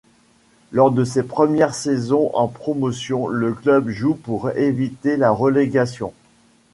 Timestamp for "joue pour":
3.89-4.49